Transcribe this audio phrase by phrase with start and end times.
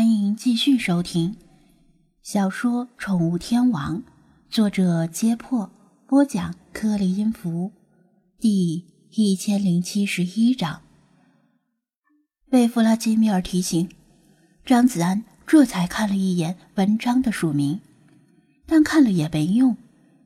[0.00, 1.36] 欢迎继续收听
[2.22, 3.98] 小说《宠物天王》，
[4.48, 5.70] 作者：揭破，
[6.06, 7.70] 播讲：克里音符，
[8.38, 10.80] 第一千零七十一章。
[12.48, 13.90] 被弗拉基米尔提醒，
[14.64, 17.82] 张子安这才看了一眼文章的署名，
[18.64, 19.76] 但看了也没用，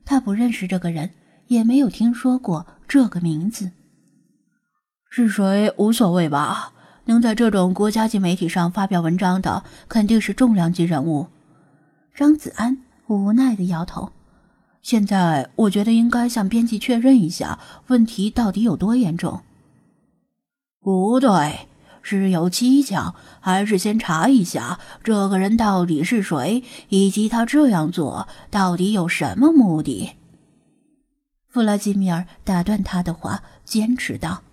[0.05, 1.11] 他不认识这个人，
[1.47, 3.73] 也没有听说过这个名字。
[5.09, 6.71] 是谁无所谓吧？
[7.05, 11.27] 能在这种国家级媒体上发表文章的，肯定是重量级人物。
[12.13, 14.11] 张子安无奈的摇头。
[14.81, 17.57] 现在我觉得应该向编辑确认一下
[17.87, 19.41] 问题到底有多严重。
[20.79, 21.67] 不对，
[22.03, 30.11] 是有蹊跷，还是先查一下这个人到底是谁，以及他这样做到底有什么目的？
[31.49, 34.43] 弗拉基米尔打断他的话，坚持道：“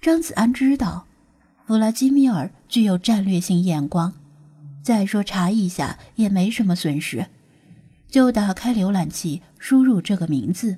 [0.00, 1.04] 张子安知道。”
[1.66, 4.12] 弗拉基米尔具有战略性眼光，
[4.82, 7.26] 再说查一下也没什么损失，
[8.06, 10.76] 就打开浏览器输入这个名字。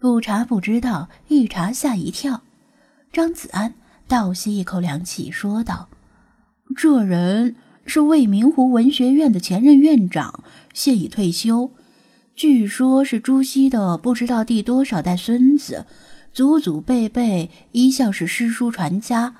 [0.00, 2.42] 不查不知道，一查吓一跳。
[3.12, 3.74] 张子安
[4.08, 5.88] 倒吸一口凉气，说道
[6.74, 7.54] ：“这人
[7.86, 10.42] 是未名湖文学院的前任院长，
[10.74, 11.70] 现已退休，
[12.34, 15.86] 据说是朱熹的不知道第多少代孙子。”
[16.32, 19.34] 祖祖辈辈一向是诗书传家，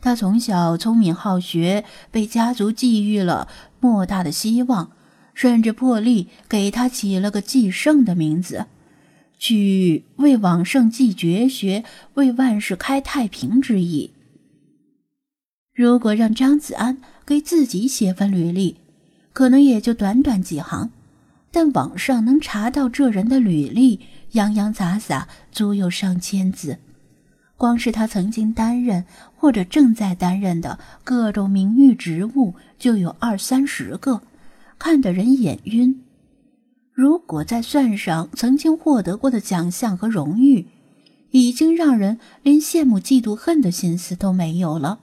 [0.00, 3.48] 他从小聪明好学，被家族寄予了
[3.80, 4.92] 莫大的希望，
[5.34, 8.66] 甚至破例给他起了个继圣的名字，
[9.38, 14.12] 取为往圣继绝学，为万世开太平之意。
[15.74, 18.76] 如果让张子安给自己写份履历，
[19.34, 20.90] 可能也就短短几行，
[21.50, 24.00] 但网上能查到这人的履历。
[24.32, 26.78] 洋洋洒洒，足有上千字。
[27.56, 29.04] 光是他曾经担任
[29.36, 34.20] 或者正在担任的各种名誉职务，就有二三十个，
[34.78, 36.02] 看得人眼晕。
[36.92, 40.66] 如果再算上曾经获得过的奖项和荣誉，
[41.30, 44.98] 已经让人连羡慕、嫉妒、恨的心思都没有了。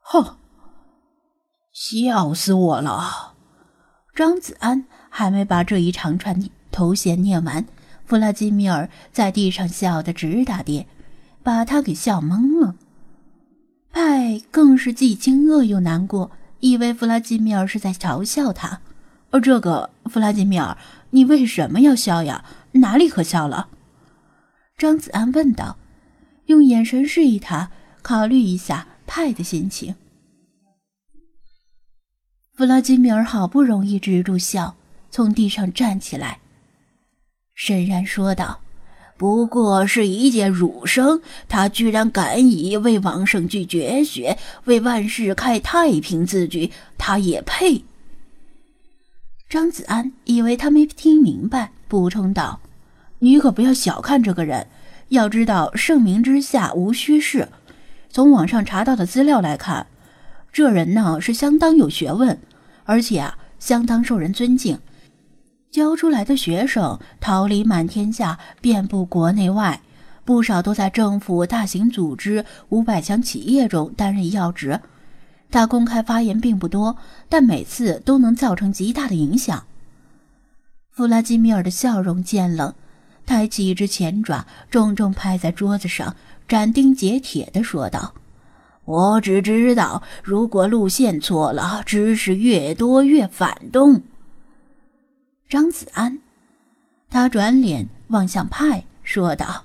[0.00, 0.36] 哼，
[1.72, 3.34] 笑死我了！
[4.14, 7.64] 张子安还没把这一长串头衔念完。
[8.06, 10.86] 弗拉基米尔在地上笑得直打跌，
[11.42, 12.76] 把他给笑懵了。
[13.90, 16.30] 派更是既惊愕又难过，
[16.60, 18.80] 以为弗拉基米尔是在嘲笑他。
[19.30, 20.78] 而这个弗拉基米尔，
[21.10, 22.44] 你为什么要笑呀？
[22.72, 23.68] 哪里可笑了？
[24.78, 25.76] 张子安问道，
[26.46, 27.70] 用眼神示意他
[28.02, 29.96] 考虑一下派的心情。
[32.54, 34.76] 弗拉基米尔好不容易止住笑，
[35.10, 36.38] 从地上站起来。
[37.56, 38.60] 沈然说道
[39.16, 44.36] ：“不过是一介儒生，他居然敢以为王圣具绝学、
[44.66, 47.82] 为万世开太平自居，他也配？”
[49.48, 52.60] 张子安以为他没听明白，补充道
[53.20, 54.66] ：“你可不要小看这个人，
[55.08, 57.48] 要知道盛名之下无虚事。
[58.10, 59.86] 从网上查到的资料来看，
[60.52, 62.38] 这人呢是相当有学问，
[62.84, 64.78] 而且啊相当受人尊敬。”
[65.76, 69.82] 教出来的学生桃李满天下，遍布国内外，
[70.24, 74.80] 不少都在政府、大型组织、五百强企业中担任要职。
[75.50, 76.96] 他公开发言并不多，
[77.28, 79.64] 但每次都能造成极大的影响。
[80.92, 82.72] 弗拉基米尔的笑容渐冷，
[83.26, 86.16] 抬起一只前爪，重重拍在桌子上，
[86.48, 88.14] 斩钉截铁地说道
[88.86, 94.00] ：“我只知道，如果路线错了，知识越多越反动。”
[95.48, 96.18] 张子安，
[97.08, 99.62] 他转脸望向派，说道：“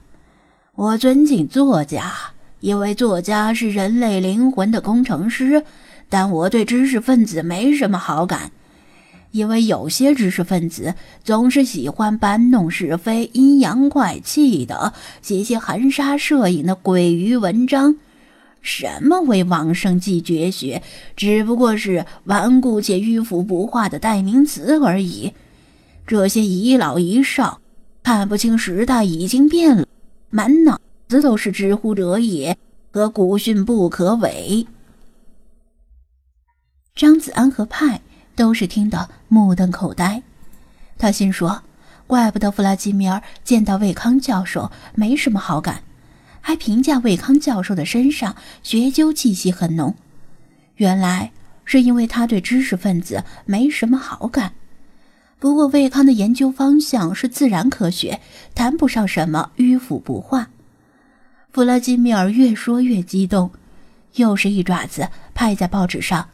[0.76, 2.14] 我尊敬作家，
[2.60, 5.64] 因为作家是人类灵魂的工程师。
[6.08, 8.52] 但我对知识分子没什么好感，
[9.32, 10.94] 因为有些知识分子
[11.24, 14.94] 总是喜欢搬弄是非、阴阳怪气的，
[15.24, 17.96] 写些含沙射影的鬼鱼文章。
[18.62, 20.84] 什么为往圣继绝学，
[21.16, 25.34] 只不过是顽固且迂腐不化的代名词而已。”
[26.06, 27.62] 这些遗老遗少
[28.04, 29.88] 看不清时代已经变了，
[30.30, 32.58] 满脑子都是“知乎者也”
[32.92, 34.66] 和“古训不可违”。
[36.94, 38.02] 张子安和派
[38.36, 40.22] 都是听得目瞪口呆。
[40.98, 41.64] 他心说：
[42.06, 45.84] 怪不得弗拉基米尔见到魏康教授没什么好感，
[46.42, 49.96] 还评价魏康教授的身上学究气息很浓。
[50.76, 51.32] 原来
[51.64, 54.54] 是因为他对知识分子没什么好感。
[55.42, 58.22] 不过，魏康的研究方向是自然科学，
[58.54, 60.48] 谈不上什么迂腐不化。
[61.52, 63.50] 弗拉基米尔越说越激动，
[64.14, 66.30] 又是一爪子拍在报纸上，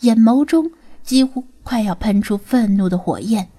[0.00, 0.72] 眼眸中
[1.04, 3.50] 几乎快要喷出愤怒的火焰。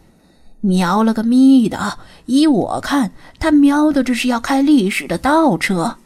[0.59, 1.99] 瞄了个咪的！
[2.25, 5.97] 依我看，他瞄的这是要开历史的倒车。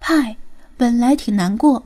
[0.00, 0.36] 派
[0.76, 1.84] 本来挺难过，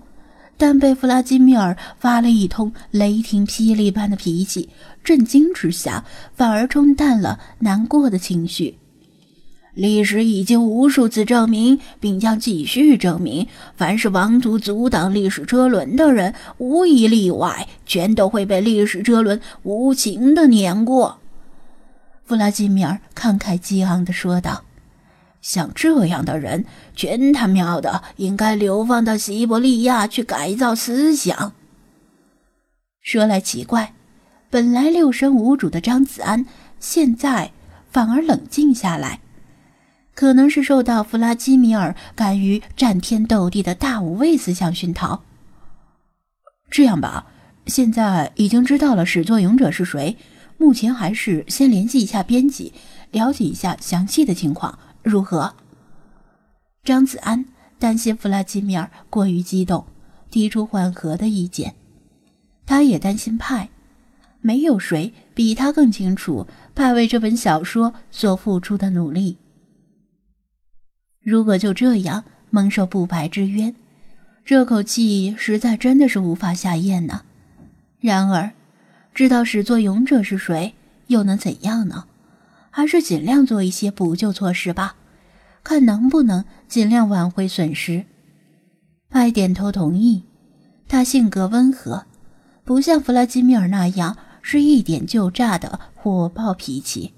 [0.58, 4.69] 但被弗拉基米尔发了一通雷霆霹雳般的脾气，
[5.02, 8.76] 震惊之下，反而冲淡了难过的情绪。
[9.75, 13.46] 历史已经无数次证明，并将继续证明，
[13.76, 21.20] 凡是妄图阻挡历史车轮的人，无一例外，全都会被历史车轮无情的碾过。
[22.25, 24.64] 弗拉基米尔慷慨激昂地说道
[25.40, 26.64] ：“像这样的人，
[26.94, 31.52] 全他喵的应该流放到西伯利亚去改造思想。”
[33.00, 33.94] 说来奇怪，
[34.50, 36.44] 本来六神无主的张子安，
[36.79, 37.52] 现在
[37.90, 39.20] 反而冷静下来。
[40.14, 45.23] 可能是受到弗拉基米尔敢于战天斗地的大无畏思想熏陶。
[46.69, 47.26] 这样吧，
[47.67, 50.17] 现在已经知道了始作俑者是谁，
[50.56, 52.73] 目前还是先联系一下编辑，
[53.12, 55.55] 了解一下详细的情况，如何？
[56.85, 57.45] 张子安
[57.79, 59.85] 担心弗拉基米尔过于激动，
[60.31, 61.75] 提出缓和的意见。
[62.67, 63.69] 他也担心派，
[64.41, 69.37] 没有谁比他更清楚派为这本小说所付出的努力。
[71.23, 73.75] 如果就这样蒙受不白之冤，
[74.45, 77.23] 这口气实在真的是无法下咽呢。
[78.00, 78.50] 然而，
[79.15, 80.75] 知道始作俑者是谁
[81.09, 82.06] 又能怎样呢？
[82.78, 84.94] 还是尽量做一些补救措施吧，
[85.64, 88.06] 看能不能尽量挽回损失。
[89.10, 90.22] 派点头同意。
[90.86, 92.06] 他性格温和，
[92.62, 97.12] 不像弗拉基米尔那样是一点就炸的火爆脾气。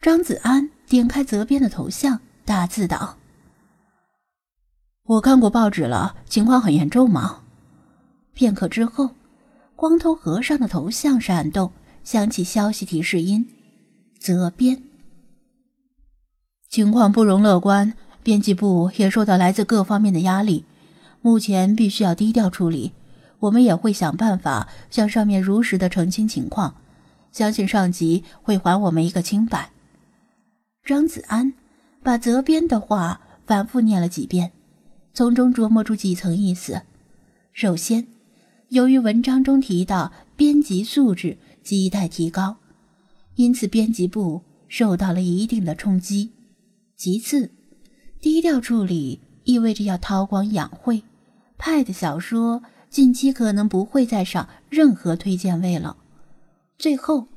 [0.00, 2.20] 张子安点开责编的头像。
[2.44, 3.18] 大字道
[5.06, 7.42] ：“我看过报纸了，情况很严重吗？”
[8.32, 9.10] 片刻之后，
[9.74, 11.72] 光头和尚的头像闪动，
[12.04, 13.44] 响起消息提示音
[14.20, 14.82] ：“责编，
[16.68, 20.66] 情况不容乐观，编辑部也受到来自各方面的压力，
[21.22, 22.92] 目前必须要低调处理。
[23.38, 26.76] 我们也会想办法向上面如实的澄清情况，
[27.32, 29.70] 相信上级会还我们一个清白。”
[30.84, 31.54] 张子安。
[32.02, 34.52] 把责编的话反复念了几遍，
[35.12, 36.80] 从中琢磨出几层意思。
[37.52, 38.06] 首先，
[38.70, 42.56] 由于文章中提到编辑素质亟待提高，
[43.40, 46.30] 因此编辑部受到了一定的冲击。
[46.94, 47.50] 其次，
[48.20, 51.02] 低调处理意味着要韬光养晦，
[51.56, 55.96] 派的小说近期可能不会再上任何推荐位了。
[56.76, 57.28] 最后，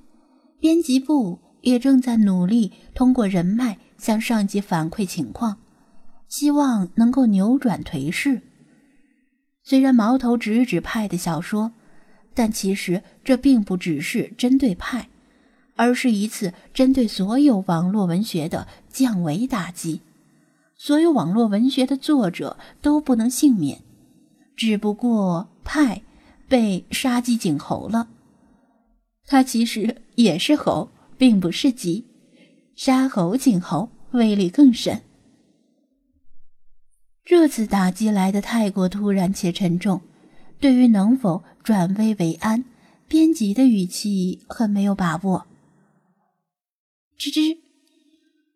[0.60, 3.80] 编辑部也正在努力通过人脉。
[3.96, 5.60] 向上级反馈情况，
[6.28, 8.42] 希望能够扭转颓势。
[9.64, 11.72] 虽然矛头直指派的小说，
[12.34, 15.08] 但其实这并不只是针对派，
[15.76, 20.02] 而是一次针对所有网络文学的降维打击。
[20.76, 23.82] 所有网络文学的作者都不能幸免，
[24.56, 26.02] 只不过派
[26.48, 28.10] 被杀鸡儆猴了。
[29.26, 32.06] 他其实也是猴，并不是鸡。
[32.76, 35.02] 杀猴儆猴，威力更甚。
[37.24, 40.02] 这次打击来的太过突然且沉重，
[40.60, 42.66] 对于能否转危为安，
[43.08, 45.46] 编辑的语气很没有把握。
[47.24, 47.60] 吱吱，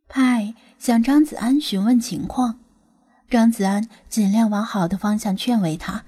[0.09, 2.59] 派向张子安询问情况，
[3.29, 6.03] 张子安尽量往好的方向劝慰他，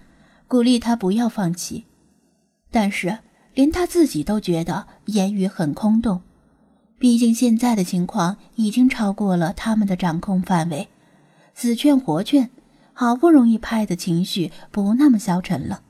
[0.45, 1.85] 鼓励他不要放弃，
[2.69, 3.19] 但是
[3.53, 6.21] 连他自己都觉得言语很空洞。
[6.97, 10.89] 毕竟现在的情况已经超过了他们的掌控范围，
[11.53, 12.49] 死劝活劝，
[12.91, 15.81] 好不容易派的情绪不那么消沉了。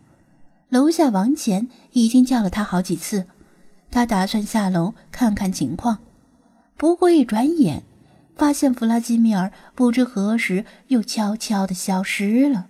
[0.69, 3.25] 楼下王乾已经叫了他好几次，
[3.89, 5.97] 他打算下楼看看情况，
[6.79, 7.83] 不过一转眼，
[8.37, 12.67] 发现弗拉基米尔不知何时又悄悄地消失了。